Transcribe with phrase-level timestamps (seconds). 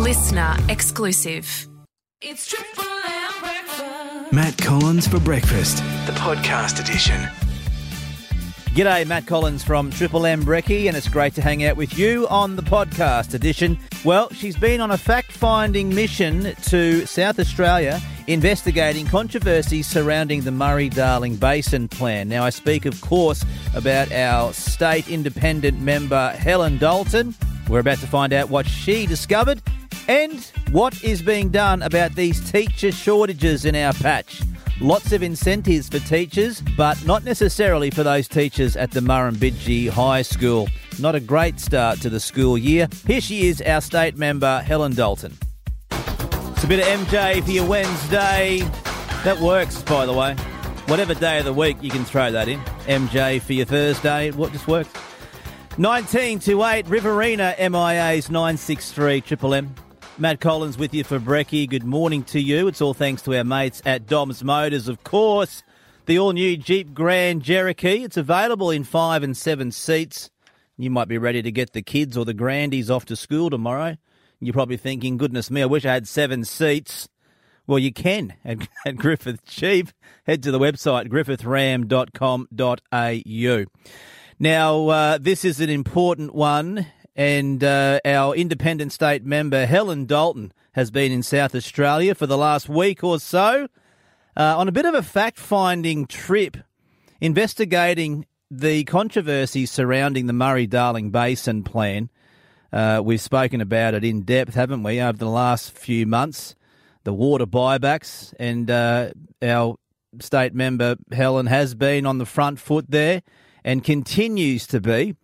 [0.00, 1.68] listener exclusive.
[2.22, 4.32] It's Triple M breakfast.
[4.32, 5.76] Matt Collins for breakfast,
[6.06, 7.20] the podcast edition.
[8.70, 12.26] G'day, Matt Collins from Triple M Brekkie, and it's great to hang out with you
[12.28, 13.78] on the podcast edition.
[14.02, 20.52] Well, she's been on a fact finding mission to South Australia investigating controversies surrounding the
[20.52, 22.26] Murray Darling Basin Plan.
[22.26, 23.44] Now, I speak, of course,
[23.74, 27.34] about our state independent member, Helen Dalton.
[27.68, 29.60] We're about to find out what she discovered
[30.10, 34.42] and what is being done about these teacher shortages in our patch.
[34.80, 40.22] Lots of incentives for teachers, but not necessarily for those teachers at the Murrumbidgee High
[40.22, 40.68] School.
[40.98, 42.88] Not a great start to the school year.
[43.06, 45.38] Here she is, our state member, Helen Dalton.
[45.92, 48.62] It's a bit of MJ for your Wednesday.
[49.22, 50.34] That works, by the way.
[50.86, 52.58] Whatever day of the week, you can throw that in.
[52.88, 54.32] MJ for your Thursday.
[54.32, 54.90] What just works?
[55.78, 59.72] 19 to 8, Riverina MIA's 963 Triple M.
[60.20, 61.66] Matt Collins with you for Brekkie.
[61.66, 62.68] Good morning to you.
[62.68, 65.62] It's all thanks to our mates at Dom's Motors, of course.
[66.04, 68.04] The all new Jeep Grand Cherokee.
[68.04, 70.28] It's available in five and seven seats.
[70.76, 73.96] You might be ready to get the kids or the grandies off to school tomorrow.
[74.40, 77.08] You're probably thinking, goodness me, I wish I had seven seats.
[77.66, 79.88] Well, you can at, at Griffith Jeep.
[80.26, 83.64] Head to the website, griffithram.com.au.
[84.38, 86.86] Now, uh, this is an important one,
[87.20, 92.38] and uh, our independent state member, Helen Dalton, has been in South Australia for the
[92.38, 93.68] last week or so
[94.38, 96.56] uh, on a bit of a fact finding trip
[97.20, 102.08] investigating the controversy surrounding the Murray Darling Basin plan.
[102.72, 106.54] Uh, we've spoken about it in depth, haven't we, over the last few months?
[107.04, 109.10] The water buybacks, and uh,
[109.42, 109.76] our
[110.20, 113.20] state member Helen has been on the front foot there
[113.62, 115.16] and continues to be.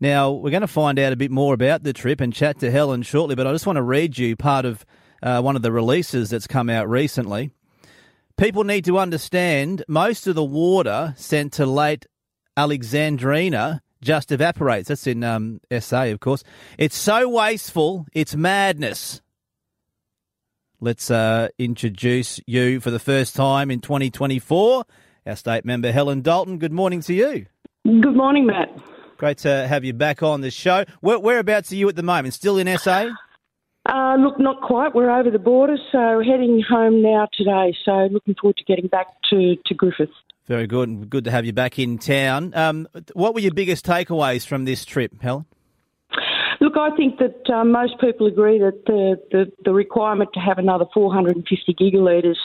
[0.00, 2.70] Now, we're going to find out a bit more about the trip and chat to
[2.70, 4.86] Helen shortly, but I just want to read you part of
[5.22, 7.50] uh, one of the releases that's come out recently.
[8.36, 12.06] People need to understand most of the water sent to Lake
[12.56, 14.88] Alexandrina just evaporates.
[14.88, 16.44] That's in um, SA, of course.
[16.78, 19.20] It's so wasteful, it's madness.
[20.80, 24.84] Let's uh, introduce you for the first time in 2024,
[25.26, 26.58] our state member Helen Dalton.
[26.58, 27.46] Good morning to you.
[27.84, 28.70] Good morning, Matt.
[29.18, 30.84] Great to have you back on the show.
[31.00, 32.34] Where, whereabouts are you at the moment?
[32.34, 33.10] Still in SA?
[33.86, 34.94] Uh, look, not quite.
[34.94, 37.74] We're over the border, so heading home now today.
[37.86, 40.10] So looking forward to getting back to, to Griffith.
[40.46, 42.52] Very good, and good to have you back in town.
[42.54, 45.46] Um, what were your biggest takeaways from this trip, Helen?
[46.60, 50.58] Look, I think that uh, most people agree that the, the, the, requirement to have
[50.58, 52.36] another 450 gigalitres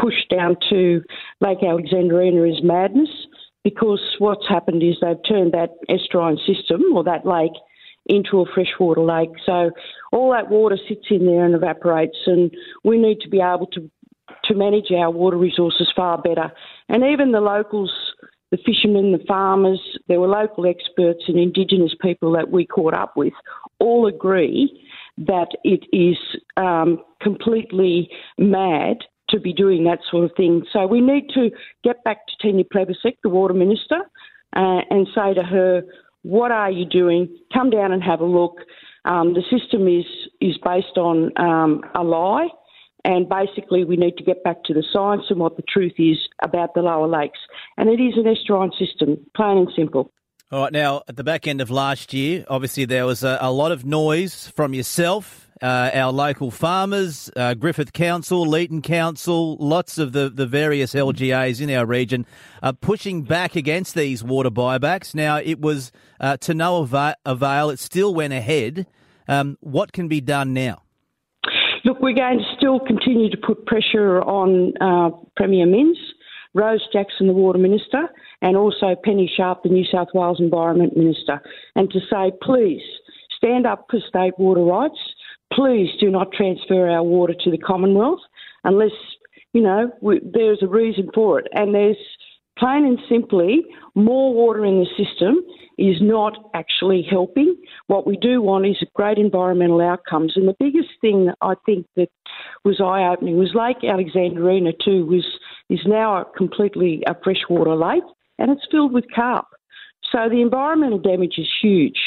[0.00, 1.02] pushed down to
[1.42, 3.10] Lake Alexandrina is madness
[3.66, 7.50] because what's happened is they've turned that estuarine system or that lake
[8.06, 9.30] into a freshwater lake.
[9.44, 9.72] So
[10.12, 12.52] all that water sits in there and evaporates, and
[12.84, 13.90] we need to be able to
[14.44, 16.52] to manage our water resources far better.
[16.88, 17.92] And even the locals,
[18.52, 23.16] the fishermen, the farmers, there were local experts and Indigenous people that we caught up
[23.16, 23.32] with,
[23.80, 24.80] all agree
[25.18, 26.16] that it is
[26.56, 28.98] um, completely mad
[29.30, 30.64] to be doing that sort of thing.
[30.72, 31.50] So we need to
[31.84, 33.98] get back to Tanya Plibersek, the water minister,
[34.54, 35.82] uh, and say to her,
[36.22, 37.28] "What are you doing?
[37.52, 38.60] Come down and have a look."
[39.04, 40.06] Um, the system is
[40.40, 42.48] is based on um, a lie,
[43.04, 46.18] and basically we need to get back to the science and what the truth is
[46.42, 47.38] about the lower lakes.
[47.76, 50.10] And it is an estuarine system, plain and simple.
[50.52, 50.72] All right.
[50.72, 53.84] Now, at the back end of last year, obviously there was a, a lot of
[53.84, 60.28] noise from yourself uh, our local farmers, uh, Griffith Council, Leeton Council, lots of the,
[60.28, 62.26] the various LGAs in our region
[62.62, 65.14] are pushing back against these water buybacks.
[65.14, 66.82] Now, it was uh, to no
[67.24, 67.70] avail.
[67.70, 68.86] It still went ahead.
[69.28, 70.82] Um, what can be done now?
[71.84, 75.98] Look, we're going to still continue to put pressure on uh, Premier Minns,
[76.52, 78.08] Rose Jackson, the Water Minister,
[78.42, 81.40] and also Penny Sharp, the New South Wales Environment Minister,
[81.76, 82.82] and to say, please,
[83.36, 84.98] stand up for state water rights
[85.56, 88.20] please do not transfer our water to the Commonwealth
[88.64, 88.92] unless,
[89.52, 91.46] you know, we, there's a reason for it.
[91.52, 91.96] And there's
[92.58, 93.64] plain and simply
[93.94, 95.36] more water in the system
[95.78, 97.56] is not actually helping.
[97.86, 100.34] What we do want is great environmental outcomes.
[100.36, 102.08] And the biggest thing I think that
[102.64, 105.24] was eye opening was Lake Alexandrina too was
[105.68, 108.04] is now a completely a freshwater lake
[108.38, 109.46] and it's filled with carp.
[110.12, 111.98] So the environmental damage is huge.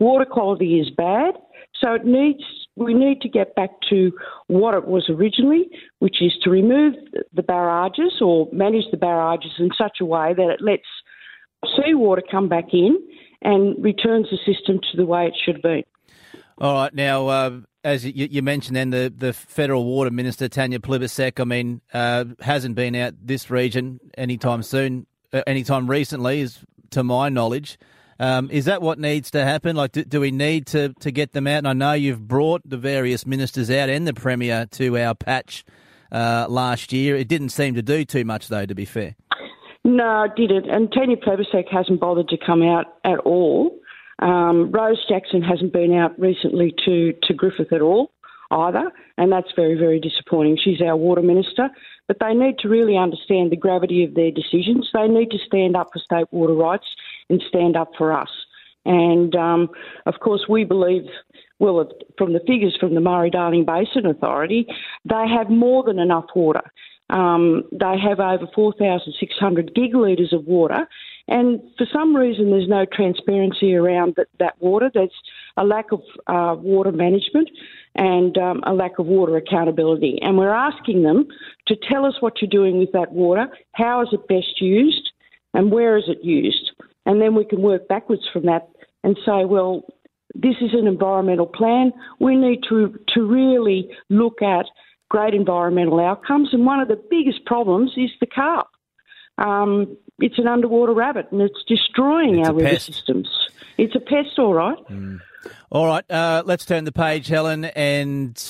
[0.00, 1.34] Water quality is bad.
[1.82, 2.42] So it needs
[2.76, 4.12] we need to get back to
[4.46, 5.68] what it was originally,
[5.98, 6.94] which is to remove
[7.34, 10.86] the barrages or manage the barrages in such a way that it lets
[11.76, 12.96] seawater come back in
[13.42, 15.84] and returns the system to the way it should be.
[16.58, 16.94] All right.
[16.94, 21.44] Now, uh, as you, you, mentioned, then the, the federal water minister Tanya Plibersek, I
[21.44, 27.28] mean, uh, hasn't been out this region anytime soon, uh, anytime recently, is to my
[27.28, 27.78] knowledge.
[28.22, 29.74] Um, is that what needs to happen?
[29.74, 31.58] Like, do, do, we need to, to get them out?
[31.58, 35.64] And I know you've brought the various ministers out and the premier to our patch
[36.12, 37.16] uh, last year.
[37.16, 38.64] It didn't seem to do too much, though.
[38.64, 39.16] To be fair.
[39.82, 40.70] No, it didn't.
[40.70, 43.76] And Tanya Plibersek hasn't bothered to come out at all.
[44.20, 48.12] Um, Rose Jackson hasn't been out recently to, to Griffith at all
[48.52, 50.58] either, and that's very, very disappointing.
[50.62, 51.70] She's our water minister,
[52.06, 54.88] but they need to really understand the gravity of their decisions.
[54.94, 56.86] They need to stand up for state water rights
[57.28, 58.28] and stand up for us.
[58.84, 59.68] And um,
[60.06, 61.04] of course, we believe,
[61.58, 61.88] well,
[62.18, 64.66] from the figures from the Murray Darling Basin Authority,
[65.04, 66.62] they have more than enough water.
[67.10, 70.88] Um, they have over 4,600 gigalitres of water,
[71.28, 74.90] and for some reason, there's no transparency around that, that water.
[74.92, 75.12] There's
[75.56, 77.50] a lack of uh, water management
[77.94, 80.18] and um, a lack of water accountability.
[80.22, 81.26] And we're asking them
[81.68, 85.12] to tell us what you're doing with that water, how is it best used,
[85.54, 86.72] and where is it used.
[87.06, 88.68] And then we can work backwards from that
[89.02, 89.82] and say, well,
[90.34, 91.92] this is an environmental plan.
[92.20, 94.66] We need to, to really look at
[95.08, 96.50] great environmental outcomes.
[96.52, 98.68] And one of the biggest problems is the carp.
[99.38, 102.86] Um, it's an underwater rabbit and it's destroying it's our river pest.
[102.86, 103.28] systems.
[103.78, 104.78] It's a pest, all right.
[104.88, 105.20] Mm.
[105.70, 107.64] All right, uh, let's turn the page, Helen.
[107.64, 108.40] And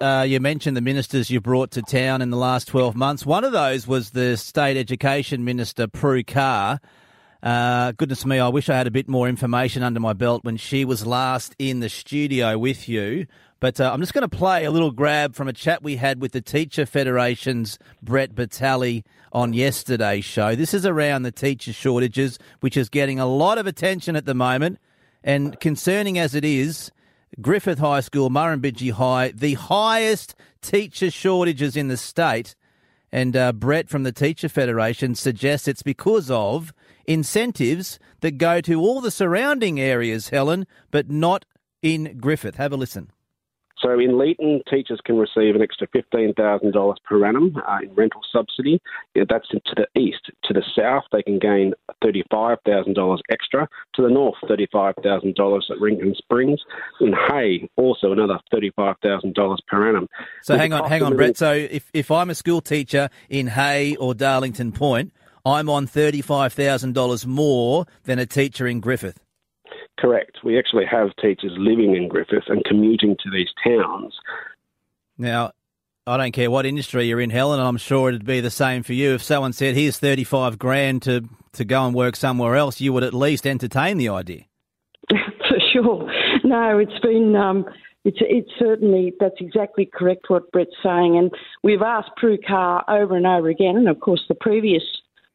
[0.00, 3.26] uh, you mentioned the ministers you brought to town in the last 12 months.
[3.26, 6.80] One of those was the State Education Minister, Prue Car.
[7.42, 10.56] Uh, goodness me, I wish I had a bit more information under my belt when
[10.56, 13.26] she was last in the studio with you.
[13.58, 16.20] But uh, I'm just going to play a little grab from a chat we had
[16.20, 20.54] with the Teacher Federation's Brett Battali on yesterday's show.
[20.54, 24.34] This is around the teacher shortages, which is getting a lot of attention at the
[24.34, 24.78] moment.
[25.24, 26.90] And concerning as it is,
[27.40, 32.54] Griffith High School, Murrumbidgee High, the highest teacher shortages in the state.
[33.12, 36.72] And uh, Brett from the Teacher Federation suggests it's because of
[37.06, 41.44] incentives that go to all the surrounding areas, Helen, but not
[41.82, 42.56] in Griffith.
[42.56, 43.10] Have a listen.
[43.78, 48.80] So in Leeton, teachers can receive an extra $15,000 per annum uh, in rental subsidy.
[49.14, 50.30] Yeah, that's to the east.
[50.44, 53.68] To the south, they can gain $35,000 extra.
[53.94, 56.60] To the north, $35,000 at Rankins Springs.
[57.00, 60.08] In Hay, also another $35,000 per annum.
[60.42, 61.36] So hang on, hang on, Brett.
[61.36, 65.12] So if, if I'm a school teacher in Hay or Darlington Point,
[65.44, 69.20] I'm on $35,000 more than a teacher in Griffith.
[69.98, 70.38] Correct.
[70.44, 74.14] We actually have teachers living in Griffith and commuting to these towns.
[75.16, 75.52] Now,
[76.06, 78.92] I don't care what industry you're in, Helen, I'm sure it'd be the same for
[78.92, 79.14] you.
[79.14, 83.02] If someone said, here's 35 grand to, to go and work somewhere else, you would
[83.02, 84.44] at least entertain the idea.
[85.08, 86.12] for sure.
[86.44, 87.64] No, it's been, um,
[88.04, 91.18] it's, it's certainly, that's exactly correct what Brett's saying.
[91.18, 91.32] And
[91.64, 94.84] we've asked Prue Car over and over again, and of course the previous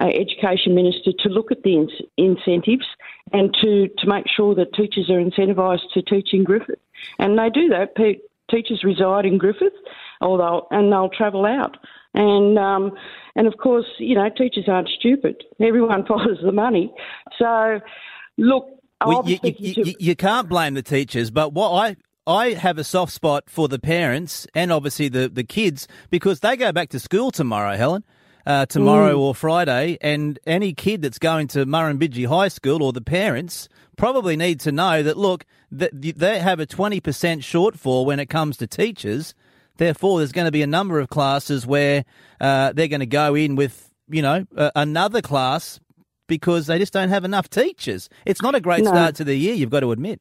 [0.00, 2.86] uh, Education Minister to look at the in- incentives
[3.32, 6.80] and to, to make sure that teachers are incentivised to teach in Griffith.
[7.18, 7.94] And they do that.
[7.94, 8.18] Pe-
[8.50, 9.72] teachers reside in Griffith,
[10.20, 11.76] or they'll, and they'll travel out.
[12.14, 12.92] And um,
[13.34, 15.42] and of course, you know, teachers aren't stupid.
[15.60, 16.92] Everyone follows the money.
[17.38, 17.80] So,
[18.38, 18.68] look,
[19.04, 21.96] well, you, you, you, you, can't blame the teachers, but what I
[22.26, 26.56] I have a soft spot for the parents and obviously the, the kids because they
[26.56, 28.04] go back to school tomorrow, Helen
[28.46, 29.20] uh, tomorrow mm.
[29.20, 34.36] or Friday, and any kid that's going to Murrumbidgee High School or the parents probably
[34.36, 38.56] need to know that look, that they have a twenty percent shortfall when it comes
[38.58, 39.34] to teachers.
[39.76, 42.04] Therefore, there's going to be a number of classes where
[42.40, 45.80] uh, they're going to go in with you know uh, another class
[46.26, 48.08] because they just don't have enough teachers.
[48.24, 48.90] It's not a great no.
[48.90, 49.54] start to the year.
[49.54, 50.20] You've got to admit.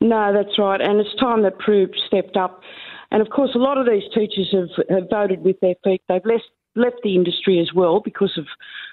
[0.00, 2.62] No, that's right, and it's time that Prue stepped up.
[3.10, 6.02] And of course, a lot of these teachers have, have voted with their feet.
[6.08, 6.44] They've left
[6.74, 8.46] left the industry as well because of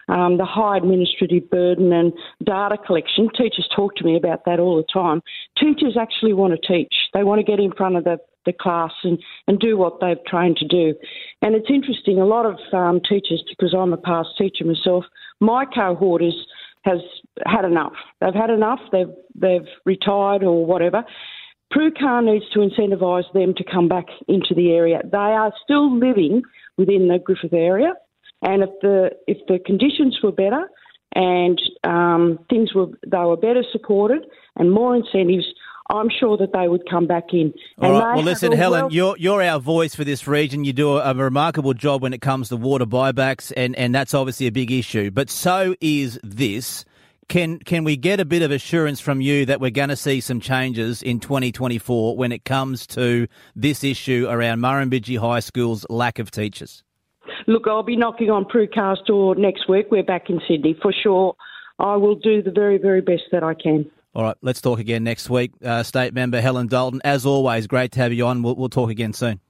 [0.07, 2.13] um, the high administrative burden and
[2.43, 3.29] data collection.
[3.35, 5.21] Teachers talk to me about that all the time.
[5.57, 6.93] Teachers actually want to teach.
[7.13, 10.23] They want to get in front of the, the class and, and do what they've
[10.27, 10.95] trained to do.
[11.41, 15.05] And it's interesting, a lot of um, teachers, because I'm a past teacher myself,
[15.39, 16.35] my cohort is,
[16.83, 16.99] has
[17.45, 17.93] had enough.
[18.21, 18.79] They've had enough.
[18.91, 21.03] They've, they've retired or whatever.
[21.75, 25.01] Prue Car needs to incentivise them to come back into the area.
[25.03, 26.41] They are still living
[26.77, 27.95] within the Griffith area.
[28.41, 30.69] And if the if the conditions were better
[31.15, 35.43] and um, things were they were better supported and more incentives,
[35.89, 37.53] I'm sure that they would come back in.
[37.79, 38.15] All right.
[38.15, 40.63] Well, listen, Helen, you're you're our voice for this region.
[40.63, 44.13] You do a, a, remarkable job when it comes to water buybacks, and and that's
[44.13, 45.11] obviously a big issue.
[45.11, 46.85] But so is this.
[47.27, 50.21] Can can we get a bit of assurance from you that we're going to see
[50.21, 56.19] some changes in 2024 when it comes to this issue around Murrumbidgee High School's lack
[56.19, 56.83] of teachers?
[57.47, 59.87] Look, I'll be knocking on Prue Car's door next week.
[59.89, 61.35] We're back in Sydney for sure.
[61.79, 63.89] I will do the very, very best that I can.
[64.13, 65.51] All right, let's talk again next week.
[65.63, 68.43] Uh, State member Helen Dalton, as always, great to have you on.
[68.43, 69.41] We'll, we'll talk again soon.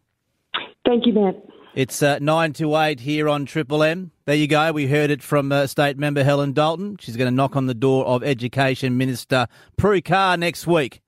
[0.85, 1.35] Thank you, Matt.
[1.75, 4.11] It's uh, 9 to 8 here on Triple M.
[4.23, 4.71] There you go.
[4.71, 6.95] We heard it from uh, State Member Helen Dalton.
[7.01, 11.01] She's going to knock on the door of Education Minister Prue Car next week.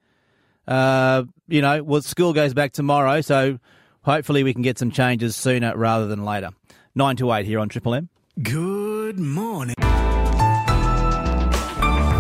[0.67, 3.59] Uh, you know, well, school goes back tomorrow, so
[4.01, 6.50] hopefully we can get some changes sooner rather than later.
[6.95, 8.09] 9 to 8 here on Triple M.
[8.43, 9.75] Good morning.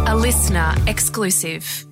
[0.07, 1.85] A listener exclusive.